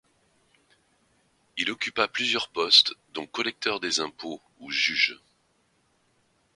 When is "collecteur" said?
3.27-3.79